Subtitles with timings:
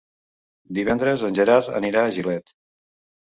[0.77, 2.55] Divendres en Gerard anirà a Gilet.